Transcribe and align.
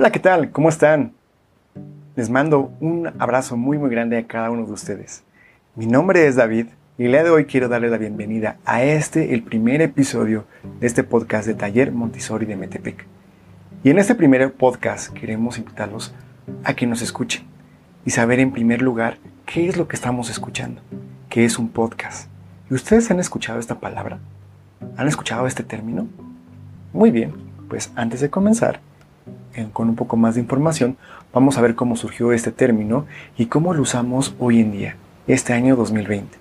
Hola, 0.00 0.12
¿qué 0.12 0.20
tal? 0.20 0.52
¿Cómo 0.52 0.68
están? 0.68 1.12
Les 2.14 2.30
mando 2.30 2.70
un 2.78 3.10
abrazo 3.18 3.56
muy 3.56 3.78
muy 3.78 3.90
grande 3.90 4.16
a 4.16 4.28
cada 4.28 4.48
uno 4.48 4.64
de 4.64 4.70
ustedes. 4.70 5.24
Mi 5.74 5.86
nombre 5.86 6.28
es 6.28 6.36
David 6.36 6.66
y 6.98 7.06
el 7.06 7.10
día 7.10 7.24
de 7.24 7.30
hoy 7.30 7.46
quiero 7.46 7.66
darle 7.66 7.90
la 7.90 7.98
bienvenida 7.98 8.58
a 8.64 8.84
este, 8.84 9.34
el 9.34 9.42
primer 9.42 9.82
episodio 9.82 10.44
de 10.78 10.86
este 10.86 11.02
podcast 11.02 11.48
de 11.48 11.54
Taller 11.54 11.90
Montessori 11.90 12.46
de 12.46 12.54
Metepec. 12.54 13.06
Y 13.82 13.90
en 13.90 13.98
este 13.98 14.14
primer 14.14 14.52
podcast 14.52 15.12
queremos 15.12 15.58
invitarlos 15.58 16.14
a 16.62 16.74
que 16.74 16.86
nos 16.86 17.02
escuchen 17.02 17.42
y 18.04 18.10
saber 18.10 18.38
en 18.38 18.52
primer 18.52 18.82
lugar 18.82 19.18
qué 19.46 19.66
es 19.66 19.76
lo 19.76 19.88
que 19.88 19.96
estamos 19.96 20.30
escuchando, 20.30 20.80
qué 21.28 21.44
es 21.44 21.58
un 21.58 21.70
podcast. 21.70 22.30
¿Y 22.70 22.74
ustedes 22.74 23.10
han 23.10 23.18
escuchado 23.18 23.58
esta 23.58 23.80
palabra? 23.80 24.20
¿Han 24.96 25.08
escuchado 25.08 25.48
este 25.48 25.64
término? 25.64 26.06
Muy 26.92 27.10
bien, 27.10 27.34
pues 27.68 27.90
antes 27.96 28.20
de 28.20 28.30
comenzar, 28.30 28.80
con 29.66 29.88
un 29.88 29.96
poco 29.96 30.16
más 30.16 30.34
de 30.34 30.40
información, 30.40 30.96
vamos 31.32 31.58
a 31.58 31.60
ver 31.60 31.74
cómo 31.74 31.96
surgió 31.96 32.32
este 32.32 32.52
término 32.52 33.06
y 33.36 33.46
cómo 33.46 33.74
lo 33.74 33.82
usamos 33.82 34.34
hoy 34.38 34.60
en 34.60 34.72
día, 34.72 34.96
este 35.26 35.52
año 35.52 35.76
2020. 35.76 36.38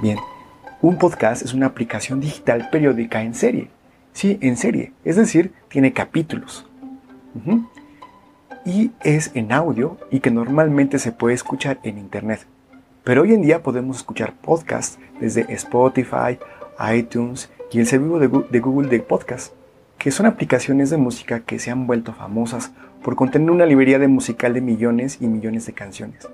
Bien, 0.00 0.18
un 0.80 0.96
podcast 0.96 1.42
es 1.42 1.54
una 1.54 1.66
aplicación 1.66 2.20
digital 2.20 2.70
periódica 2.70 3.22
en 3.22 3.34
serie. 3.34 3.68
Sí, 4.12 4.38
en 4.40 4.56
serie, 4.56 4.92
es 5.04 5.16
decir, 5.16 5.52
tiene 5.68 5.92
capítulos 5.92 6.64
y 8.68 8.90
es 9.00 9.30
en 9.34 9.50
audio 9.50 9.96
y 10.10 10.20
que 10.20 10.30
normalmente 10.30 10.98
se 10.98 11.10
puede 11.10 11.34
escuchar 11.34 11.78
en 11.84 11.96
internet. 11.96 12.46
Pero 13.02 13.22
hoy 13.22 13.32
en 13.32 13.40
día 13.40 13.62
podemos 13.62 13.96
escuchar 13.96 14.34
podcasts 14.34 14.98
desde 15.18 15.50
Spotify, 15.54 16.38
iTunes 16.94 17.50
y 17.72 17.80
el 17.80 17.86
servicio 17.86 18.18
de 18.18 18.60
Google 18.60 18.90
de 18.90 19.00
Podcast, 19.00 19.54
que 19.96 20.10
son 20.10 20.26
aplicaciones 20.26 20.90
de 20.90 20.98
música 20.98 21.40
que 21.40 21.58
se 21.58 21.70
han 21.70 21.86
vuelto 21.86 22.12
famosas 22.12 22.72
por 23.02 23.16
contener 23.16 23.50
una 23.50 23.64
librería 23.64 23.98
de 23.98 24.06
musical 24.06 24.52
de 24.52 24.60
millones 24.60 25.16
y 25.22 25.28
millones 25.28 25.64
de 25.64 25.72
canciones, 25.72 26.28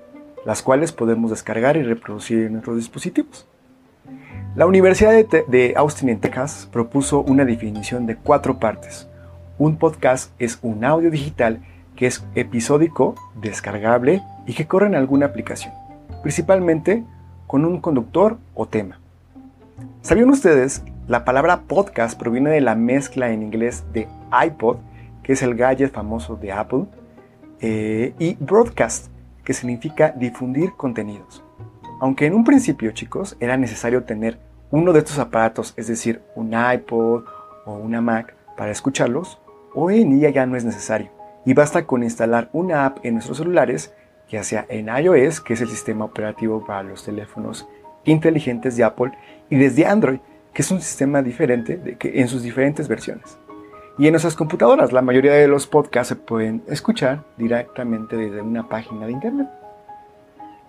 las 0.45 0.61
cuales 0.61 0.91
podemos 0.91 1.31
descargar 1.31 1.77
y 1.77 1.83
reproducir 1.83 2.39
en 2.39 2.51
nuestros 2.51 2.75
dispositivos. 2.75 3.47
La 4.57 4.65
Universidad 4.65 5.13
de 5.13 5.73
Austin 5.77 6.09
en 6.09 6.19
Texas 6.19 6.67
propuso 6.69 7.21
una 7.21 7.45
definición 7.45 8.05
de 8.05 8.17
cuatro 8.17 8.59
partes. 8.59 9.07
Un 9.57 9.77
podcast 9.77 10.33
es 10.37 10.59
un 10.61 10.83
audio 10.83 11.09
digital 11.09 11.61
que 11.95 12.07
es 12.07 12.25
episódico, 12.35 13.15
descargable 13.35 14.21
y 14.45 14.53
que 14.53 14.67
corre 14.67 14.87
en 14.87 14.95
alguna 14.95 15.27
aplicación, 15.27 15.73
principalmente 16.21 17.03
con 17.47 17.65
un 17.65 17.79
conductor 17.79 18.37
o 18.53 18.67
tema. 18.67 18.99
¿Sabían 20.01 20.29
ustedes? 20.29 20.83
La 21.07 21.25
palabra 21.25 21.61
podcast 21.67 22.17
proviene 22.17 22.49
de 22.49 22.61
la 22.61 22.75
mezcla 22.75 23.31
en 23.31 23.43
inglés 23.43 23.83
de 23.93 24.07
iPod, 24.45 24.77
que 25.23 25.33
es 25.33 25.41
el 25.41 25.55
gadget 25.55 25.91
famoso 25.91 26.35
de 26.35 26.51
Apple, 26.51 26.85
eh, 27.61 28.13
y 28.19 28.35
broadcast, 28.35 29.07
que 29.43 29.53
significa 29.53 30.11
difundir 30.11 30.73
contenidos. 30.73 31.43
Aunque 31.99 32.25
en 32.25 32.33
un 32.33 32.43
principio, 32.43 32.91
chicos, 32.91 33.37
era 33.39 33.57
necesario 33.57 34.03
tener 34.03 34.39
uno 34.71 34.91
de 34.91 34.99
estos 34.99 35.19
aparatos, 35.19 35.73
es 35.77 35.87
decir, 35.87 36.21
un 36.35 36.53
iPod 36.53 37.23
o 37.65 37.73
una 37.75 38.01
Mac 38.01 38.35
para 38.57 38.71
escucharlos, 38.71 39.39
hoy 39.73 40.01
en 40.01 40.19
día 40.19 40.29
ya 40.29 40.45
no 40.45 40.57
es 40.57 40.65
necesario 40.65 41.14
y 41.45 41.53
basta 41.53 41.85
con 41.85 42.03
instalar 42.03 42.49
una 42.53 42.85
app 42.85 42.99
en 43.03 43.13
nuestros 43.13 43.37
celulares, 43.37 43.93
ya 44.29 44.43
sea 44.43 44.65
en 44.69 44.87
iOS, 44.87 45.39
que 45.39 45.53
es 45.53 45.61
el 45.61 45.69
sistema 45.69 46.05
operativo 46.05 46.65
para 46.65 46.83
los 46.83 47.03
teléfonos 47.03 47.67
inteligentes 48.03 48.75
de 48.75 48.83
Apple, 48.83 49.11
y 49.49 49.55
desde 49.57 49.85
Android, 49.85 50.19
que 50.53 50.61
es 50.61 50.71
un 50.71 50.81
sistema 50.81 51.21
diferente 51.21 51.97
en 52.01 52.27
sus 52.27 52.41
diferentes 52.41 52.87
versiones. 52.87 53.37
Y 53.97 54.07
en 54.07 54.11
nuestras 54.11 54.35
computadoras, 54.35 54.91
la 54.91 55.01
mayoría 55.01 55.33
de 55.33 55.47
los 55.47 55.67
podcasts 55.67 56.09
se 56.09 56.15
pueden 56.15 56.63
escuchar 56.67 57.23
directamente 57.37 58.17
desde 58.17 58.41
una 58.41 58.67
página 58.67 59.05
de 59.05 59.13
internet. 59.13 59.47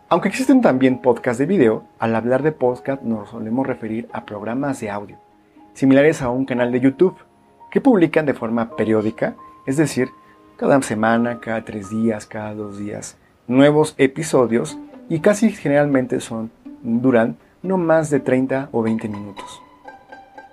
Aunque 0.08 0.28
existen 0.28 0.60
también 0.60 1.00
podcasts 1.00 1.38
de 1.38 1.47
video, 1.47 1.82
al 1.98 2.14
hablar 2.14 2.44
de 2.44 2.53
podcast 2.53 3.03
nos 3.03 3.31
solemos 3.31 3.66
referir 3.66 4.08
a 4.12 4.25
programas 4.25 4.78
de 4.78 4.91
audio, 4.91 5.19
similares 5.75 6.22
a 6.22 6.31
un 6.31 6.44
canal 6.44 6.70
de 6.70 6.78
YouTube, 6.78 7.16
que 7.72 7.81
publican 7.81 8.26
de 8.26 8.34
forma 8.34 8.76
periódica, 8.76 9.34
es 9.66 9.76
decir, 9.76 10.08
cada 10.56 10.81
semana, 10.81 11.39
cada 11.39 11.65
tres 11.65 11.91
días, 11.91 12.27
cada 12.27 12.55
dos 12.55 12.78
días, 12.78 13.17
nuevos 13.47 13.94
episodios 13.99 14.78
y 15.09 15.21
casi 15.21 15.50
generalmente 15.50 16.21
son, 16.21 16.50
duran 16.83 17.37
no 17.62 17.77
más 17.77 18.09
de 18.11 18.21
30 18.21 18.71
o 18.72 18.83
20 18.83 19.09
minutos. 19.09 19.61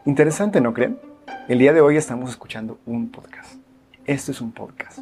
Interesante, 0.05 0.59
¿no 0.59 0.73
creen? 0.73 0.99
El 1.47 1.59
día 1.59 1.71
de 1.71 1.81
hoy 1.81 1.95
estamos 1.95 2.29
escuchando 2.29 2.79
un 2.85 3.09
podcast. 3.09 3.55
Este 4.05 4.33
es 4.33 4.41
un 4.41 4.51
podcast. 4.51 4.99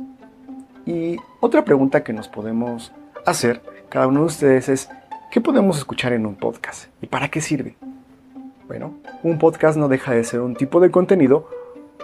Y 0.86 1.18
otra 1.40 1.66
pregunta 1.66 2.04
que 2.04 2.14
nos 2.14 2.28
podemos 2.28 2.92
hacer 3.26 3.62
cada 3.90 4.08
uno 4.08 4.22
de 4.22 4.26
ustedes 4.28 4.70
es, 4.70 4.90
¿qué 5.32 5.42
podemos 5.42 5.78
escuchar 5.78 6.14
en 6.14 6.28
un 6.28 6.36
podcast? 6.36 6.90
¿Y 7.02 7.08
para 7.08 7.30
qué 7.30 7.42
sirve? 7.42 7.76
Bueno, 8.68 8.94
un 9.24 9.40
podcast 9.40 9.78
no 9.78 9.88
deja 9.88 10.14
de 10.14 10.24
ser 10.24 10.42
un 10.42 10.56
tipo 10.56 10.80
de 10.80 10.92
contenido 10.92 11.50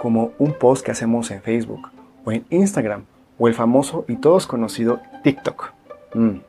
como 0.02 0.32
un 0.40 0.54
post 0.54 0.84
que 0.84 0.92
hacemos 0.92 1.30
en 1.32 1.42
Facebook 1.42 1.90
o 2.28 2.32
en 2.34 2.46
Instagram 2.50 3.06
o 3.40 3.48
el 3.48 3.54
famoso 3.54 4.04
y 4.10 4.18
todos 4.18 4.48
conocido 4.48 5.00
TikTok. 5.24 5.72
Mm. 6.14 6.40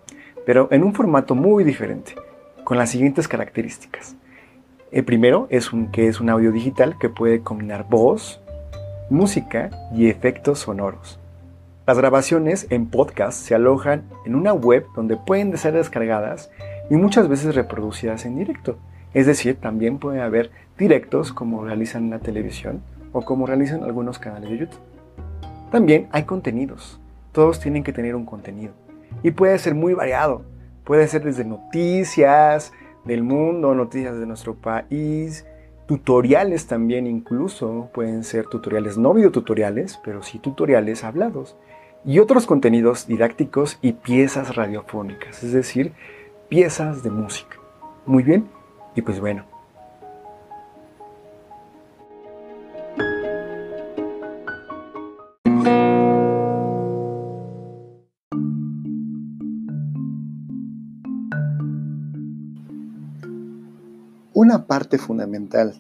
Pero 0.45 0.67
en 0.73 0.83
un 0.83 0.93
formato 0.93 1.37
muy 1.37 1.63
diferente, 1.63 2.17
con 2.65 2.79
las 2.79 2.91
siguientes 2.91 3.29
características. 3.29 4.17
El 4.91 5.05
primero 5.05 5.47
es 5.51 5.73
un, 5.73 5.93
que 5.93 6.09
es 6.09 6.21
un 6.21 6.31
audio 6.31 6.51
digital 6.51 6.97
que 6.99 7.09
puede 7.09 7.43
combinar 7.43 7.87
voz, 7.89 8.41
música 9.09 9.71
y 9.95 10.09
efectos 10.09 10.59
sonoros. 10.59 11.21
Las 11.87 11.97
grabaciones 11.97 12.67
en 12.71 12.87
podcast 12.87 13.39
se 13.39 13.55
alojan 13.55 14.03
en 14.27 14.35
una 14.35 14.53
web 14.53 14.85
donde 14.97 15.17
pueden 15.17 15.57
ser 15.57 15.75
descargadas 15.75 16.51
y 16.91 16.97
muchas 16.97 17.29
veces 17.29 17.55
reproducidas 17.55 18.27
en 18.27 18.37
directo. 18.37 18.79
Es 19.15 19.27
decir, 19.27 19.57
también 19.61 19.99
puede 19.99 20.23
haber 20.23 20.51
directos 20.77 21.33
como 21.33 21.65
realizan 21.65 22.11
la 22.11 22.19
televisión 22.19 22.83
o 23.13 23.23
como 23.23 23.47
realizan 23.47 23.85
algunos 23.85 24.19
canales 24.19 24.51
de 24.51 24.59
YouTube. 24.59 24.98
También 25.71 26.09
hay 26.13 26.25
contenidos. 26.25 27.01
Todos 27.33 27.61
tienen 27.61 27.85
que 27.85 27.93
tener 27.93 28.15
un 28.15 28.25
contenido. 28.25 28.73
Y 29.23 29.33
puede 29.33 29.59
ser 29.59 29.75
muy 29.75 29.95
variado. 29.95 30.43
Puede 30.85 31.07
ser 31.09 31.23
desde 31.25 31.45
noticias 31.45 32.73
del 33.05 33.23
mundo, 33.23 33.75
noticias 33.75 34.19
de 34.19 34.27
nuestro 34.27 34.55
país, 34.55 35.47
tutoriales 35.87 36.67
también 36.67 37.07
incluso. 37.07 37.91
Pueden 37.93 38.25
ser 38.25 38.47
tutoriales 38.47 38.97
no 38.97 39.13
videotutoriales, 39.13 40.01
pero 40.03 40.23
sí 40.23 40.39
tutoriales 40.39 41.05
hablados. 41.05 41.57
Y 42.05 42.21
otros 42.21 42.47
contenidos 42.47 43.07
didácticos 43.07 43.79
y 43.83 43.93
piezas 43.93 44.57
radiofónicas, 44.57 45.43
es 45.43 45.53
decir, 45.53 45.93
piezas 46.49 47.03
de 47.03 47.11
música. 47.11 47.57
Muy 48.07 48.23
bien. 48.23 48.49
Y 48.95 49.03
pues 49.03 49.21
bueno, 49.21 49.45
Una 64.41 64.67
parte 64.67 64.99
fundamental 64.99 65.75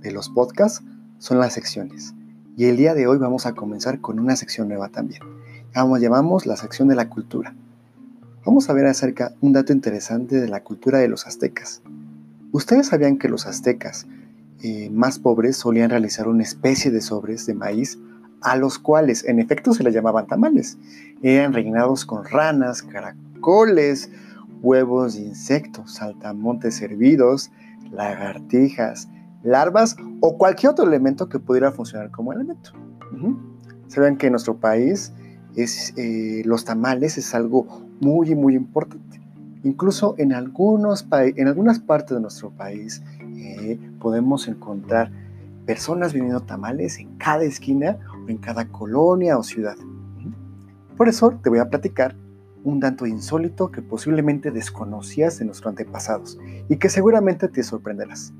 de 0.00 0.12
los 0.12 0.30
podcasts 0.30 0.82
son 1.18 1.38
las 1.40 1.52
secciones. 1.52 2.14
Y 2.56 2.64
el 2.64 2.78
día 2.78 2.94
de 2.94 3.06
hoy 3.06 3.18
vamos 3.18 3.44
a 3.44 3.52
comenzar 3.52 4.00
con 4.00 4.18
una 4.18 4.34
sección 4.34 4.66
nueva 4.66 4.88
también. 4.88 5.20
Vamos, 5.74 6.00
llamamos 6.00 6.46
la 6.46 6.56
sección 6.56 6.88
de 6.88 6.94
la 6.94 7.10
cultura. 7.10 7.54
Vamos 8.46 8.70
a 8.70 8.72
ver 8.72 8.86
acerca 8.86 9.34
un 9.42 9.52
dato 9.52 9.74
interesante 9.74 10.40
de 10.40 10.48
la 10.48 10.64
cultura 10.64 11.00
de 11.00 11.08
los 11.08 11.26
aztecas. 11.26 11.82
¿Ustedes 12.50 12.86
sabían 12.86 13.18
que 13.18 13.28
los 13.28 13.46
aztecas 13.46 14.06
eh, 14.62 14.88
más 14.88 15.18
pobres 15.18 15.58
solían 15.58 15.90
realizar 15.90 16.28
una 16.28 16.44
especie 16.44 16.90
de 16.90 17.02
sobres 17.02 17.44
de 17.44 17.52
maíz 17.52 17.98
a 18.40 18.56
los 18.56 18.78
cuales 18.78 19.22
en 19.26 19.38
efecto 19.38 19.74
se 19.74 19.84
les 19.84 19.92
llamaban 19.92 20.26
tamales? 20.26 20.78
Eran 21.20 21.52
rellenados 21.52 22.06
con 22.06 22.24
ranas, 22.24 22.80
caracoles, 22.80 24.10
huevos 24.62 25.12
de 25.12 25.20
insectos, 25.20 25.96
saltamontes 25.96 26.80
hervidos, 26.80 27.50
lagartijas, 27.90 29.08
larvas 29.42 29.96
o 30.20 30.36
cualquier 30.36 30.72
otro 30.72 30.86
elemento 30.86 31.28
que 31.28 31.38
pudiera 31.38 31.72
funcionar 31.72 32.10
como 32.10 32.32
elemento. 32.32 32.72
Saben 33.88 34.16
que 34.16 34.26
en 34.26 34.32
nuestro 34.32 34.58
país 34.58 35.12
es, 35.56 35.94
eh, 35.96 36.42
los 36.44 36.64
tamales 36.64 37.18
es 37.18 37.34
algo 37.34 37.66
muy, 38.00 38.34
muy 38.34 38.54
importante. 38.54 39.20
Incluso 39.64 40.14
en, 40.18 40.32
algunos 40.32 41.06
en 41.10 41.48
algunas 41.48 41.80
partes 41.80 42.14
de 42.14 42.20
nuestro 42.20 42.50
país 42.50 43.02
eh, 43.36 43.78
podemos 43.98 44.46
encontrar 44.46 45.10
personas 45.66 46.12
vendiendo 46.12 46.40
tamales 46.40 46.98
en 46.98 47.16
cada 47.18 47.44
esquina 47.44 47.98
o 48.24 48.28
en 48.28 48.38
cada 48.38 48.68
colonia 48.68 49.36
o 49.36 49.42
ciudad. 49.42 49.76
Por 50.96 51.08
eso 51.08 51.38
te 51.42 51.50
voy 51.50 51.58
a 51.58 51.68
platicar 51.68 52.16
un 52.64 52.80
dato 52.80 53.06
insólito 53.06 53.70
que 53.70 53.82
posiblemente 53.82 54.50
desconocías 54.50 55.38
de 55.38 55.44
nuestros 55.44 55.70
antepasados 55.70 56.38
y 56.68 56.76
que 56.76 56.88
seguramente 56.88 57.48
te 57.48 57.62
sorprenderás. 57.62 58.32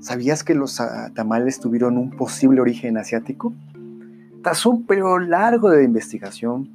¿Sabías 0.00 0.44
que 0.44 0.54
los 0.54 0.80
tamales 1.14 1.60
tuvieron 1.60 1.96
un 1.96 2.10
posible 2.10 2.60
origen 2.60 2.98
asiático? 2.98 3.54
Tras 4.42 4.66
un 4.66 4.84
periodo 4.84 5.18
largo 5.18 5.70
de 5.70 5.84
investigación, 5.84 6.68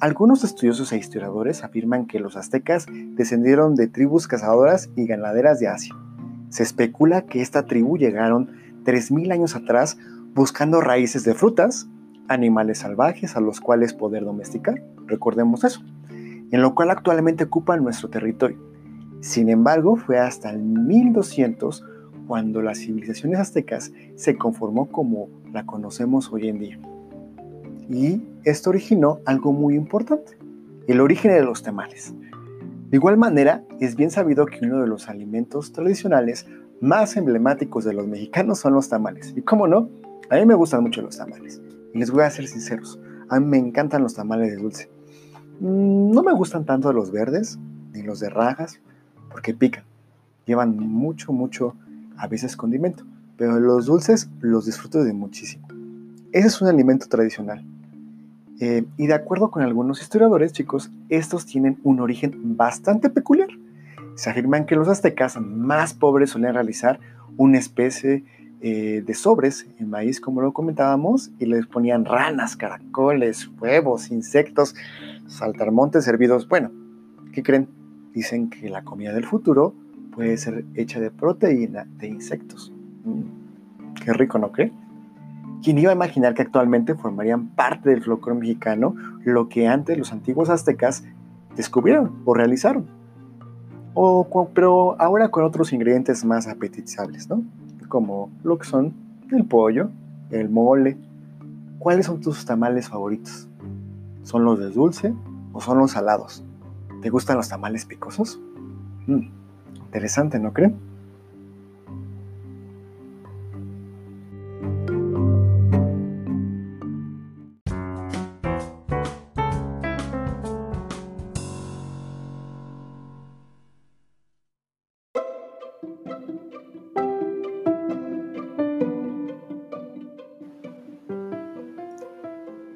algunos 0.00 0.44
estudiosos 0.44 0.92
e 0.92 0.96
historiadores 0.96 1.64
afirman 1.64 2.06
que 2.06 2.20
los 2.20 2.36
aztecas 2.36 2.86
descendieron 3.16 3.74
de 3.74 3.88
tribus 3.88 4.28
cazadoras 4.28 4.90
y 4.96 5.06
ganaderas 5.06 5.60
de 5.60 5.68
Asia. 5.68 5.94
Se 6.50 6.62
especula 6.62 7.22
que 7.22 7.42
esta 7.42 7.66
tribu 7.66 7.96
llegaron 7.96 8.50
3.000 8.84 9.32
años 9.32 9.56
atrás 9.56 9.98
buscando 10.34 10.80
raíces 10.80 11.24
de 11.24 11.34
frutas, 11.34 11.88
animales 12.28 12.78
salvajes 12.78 13.36
a 13.36 13.40
los 13.40 13.60
cuales 13.60 13.94
poder 13.94 14.24
domesticar, 14.24 14.82
recordemos 15.06 15.64
eso, 15.64 15.82
en 16.10 16.60
lo 16.60 16.74
cual 16.74 16.90
actualmente 16.90 17.44
ocupan 17.44 17.82
nuestro 17.82 18.08
territorio. 18.08 18.58
Sin 19.20 19.48
embargo, 19.48 19.96
fue 19.96 20.18
hasta 20.18 20.50
el 20.50 20.62
1200 20.62 21.84
cuando 22.26 22.62
las 22.62 22.78
civilizaciones 22.78 23.38
aztecas 23.38 23.92
se 24.16 24.36
conformó 24.36 24.86
como 24.86 25.28
la 25.52 25.66
conocemos 25.66 26.32
hoy 26.32 26.48
en 26.48 26.58
día. 26.58 26.78
Y 27.88 28.22
esto 28.44 28.70
originó 28.70 29.20
algo 29.24 29.52
muy 29.52 29.74
importante, 29.74 30.38
el 30.86 31.00
origen 31.00 31.32
de 31.32 31.42
los 31.42 31.62
tamales. 31.62 32.14
De 32.90 32.96
igual 32.96 33.16
manera, 33.16 33.64
es 33.80 33.96
bien 33.96 34.10
sabido 34.10 34.46
que 34.46 34.64
uno 34.64 34.80
de 34.80 34.86
los 34.86 35.08
alimentos 35.08 35.72
tradicionales 35.72 36.46
más 36.80 37.16
emblemáticos 37.16 37.84
de 37.84 37.94
los 37.94 38.06
mexicanos 38.06 38.58
son 38.60 38.74
los 38.74 38.88
tamales. 38.88 39.32
Y 39.36 39.42
cómo 39.42 39.66
no, 39.66 39.88
a 40.30 40.36
mí 40.36 40.46
me 40.46 40.54
gustan 40.54 40.82
mucho 40.82 41.02
los 41.02 41.16
tamales. 41.16 41.60
Y 41.92 41.98
les 41.98 42.10
voy 42.10 42.22
a 42.24 42.30
ser 42.30 42.46
sinceros, 42.46 43.00
a 43.28 43.40
mí 43.40 43.46
me 43.46 43.58
encantan 43.58 44.02
los 44.02 44.14
tamales 44.14 44.50
de 44.50 44.56
dulce. 44.56 44.90
Mm, 45.60 46.10
no 46.12 46.22
me 46.22 46.32
gustan 46.32 46.64
tanto 46.64 46.92
los 46.92 47.10
verdes 47.10 47.58
ni 47.92 48.02
los 48.02 48.20
de 48.20 48.30
rajas 48.30 48.80
porque 49.30 49.54
pican. 49.54 49.84
Llevan 50.46 50.76
mucho, 50.78 51.32
mucho, 51.32 51.74
a 52.16 52.26
veces 52.28 52.56
condimento. 52.56 53.04
Pero 53.36 53.58
los 53.58 53.86
dulces 53.86 54.28
los 54.40 54.66
disfruto 54.66 55.02
de 55.02 55.12
muchísimo. 55.12 55.66
Ese 56.32 56.48
es 56.48 56.60
un 56.60 56.68
alimento 56.68 57.06
tradicional. 57.08 57.64
Eh, 58.60 58.84
y 58.96 59.06
de 59.06 59.14
acuerdo 59.14 59.50
con 59.50 59.62
algunos 59.62 60.00
historiadores, 60.00 60.52
chicos, 60.52 60.90
estos 61.08 61.46
tienen 61.46 61.78
un 61.82 62.00
origen 62.00 62.56
bastante 62.56 63.10
peculiar. 63.10 63.48
Se 64.14 64.30
afirman 64.30 64.66
que 64.66 64.76
los 64.76 64.88
aztecas 64.88 65.40
más 65.40 65.94
pobres 65.94 66.30
solían 66.30 66.54
realizar 66.54 67.00
una 67.36 67.58
especie 67.58 68.24
eh, 68.60 69.02
de 69.04 69.14
sobres 69.14 69.66
en 69.78 69.90
maíz, 69.90 70.20
como 70.20 70.40
lo 70.40 70.52
comentábamos, 70.52 71.30
y 71.38 71.46
les 71.46 71.66
ponían 71.66 72.04
ranas, 72.04 72.56
caracoles, 72.56 73.50
huevos, 73.60 74.10
insectos, 74.10 74.74
saltarmontes 75.26 76.06
hervidos. 76.08 76.48
Bueno, 76.48 76.70
¿qué 77.32 77.42
creen? 77.42 77.68
Dicen 78.12 78.50
que 78.50 78.68
la 78.68 78.84
comida 78.84 79.12
del 79.12 79.24
futuro 79.24 79.74
puede 80.14 80.36
ser 80.36 80.64
hecha 80.74 81.00
de 81.00 81.10
proteína 81.10 81.86
de 81.98 82.08
insectos. 82.08 82.72
Mm, 83.04 83.94
qué 84.04 84.12
rico, 84.12 84.38
¿no 84.38 84.52
creen? 84.52 84.72
¿Quién 85.62 85.78
iba 85.78 85.90
a 85.90 85.94
imaginar 85.94 86.34
que 86.34 86.42
actualmente 86.42 86.94
formarían 86.94 87.48
parte 87.48 87.90
del 87.90 88.02
folclore 88.02 88.38
mexicano 88.38 88.94
lo 89.24 89.48
que 89.48 89.66
antes 89.66 89.96
los 89.96 90.12
antiguos 90.12 90.50
aztecas 90.50 91.04
descubrieron 91.56 92.12
o 92.24 92.34
realizaron? 92.34 92.86
O, 93.94 94.50
pero 94.52 95.00
ahora 95.00 95.30
con 95.30 95.44
otros 95.44 95.72
ingredientes 95.72 96.24
más 96.24 96.48
apetizables, 96.48 97.28
¿no? 97.28 97.42
como 97.94 98.30
lo 98.42 98.58
que 98.58 98.66
son 98.66 98.92
el 99.30 99.44
pollo, 99.44 99.88
el 100.30 100.48
mole. 100.50 100.96
¿Cuáles 101.78 102.06
son 102.06 102.20
tus 102.20 102.44
tamales 102.44 102.88
favoritos? 102.88 103.48
¿Son 104.24 104.44
los 104.44 104.58
de 104.58 104.70
dulce 104.70 105.14
o 105.52 105.60
son 105.60 105.78
los 105.78 105.92
salados? 105.92 106.42
¿Te 107.02 107.10
gustan 107.10 107.36
los 107.36 107.48
tamales 107.48 107.84
picosos? 107.84 108.40
Mm, 109.06 109.28
interesante, 109.76 110.38
¿no 110.40 110.52
creen? 110.52 110.76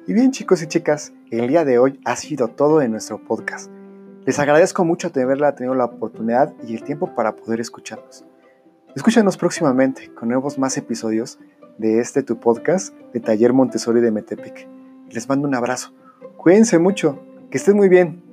Y 0.09 0.13
bien 0.13 0.31
chicos 0.31 0.63
y 0.63 0.65
chicas, 0.65 1.13
el 1.29 1.49
día 1.49 1.63
de 1.65 1.77
hoy 1.77 1.99
ha 2.03 2.15
sido 2.15 2.47
todo 2.47 2.81
en 2.81 2.89
nuestro 2.89 3.23
podcast. 3.23 3.69
Les 4.25 4.39
agradezco 4.39 4.83
mucho 4.83 5.11
de 5.11 5.21
haberla 5.21 5.53
tenido 5.53 5.75
la 5.75 5.85
oportunidad 5.85 6.51
y 6.67 6.73
el 6.73 6.83
tiempo 6.83 7.13
para 7.13 7.35
poder 7.35 7.59
escucharnos. 7.59 8.25
Escúchanos 8.95 9.37
próximamente 9.37 10.11
con 10.15 10.29
nuevos 10.29 10.57
más 10.57 10.75
episodios 10.77 11.37
de 11.77 11.99
este 11.99 12.23
tu 12.23 12.39
podcast 12.39 12.91
de 13.13 13.19
Taller 13.19 13.53
Montessori 13.53 14.01
de 14.01 14.09
Metepec. 14.09 14.67
Les 15.11 15.29
mando 15.29 15.47
un 15.47 15.53
abrazo. 15.53 15.93
Cuídense 16.37 16.79
mucho. 16.79 17.23
Que 17.51 17.59
estén 17.59 17.77
muy 17.77 17.87
bien. 17.87 18.28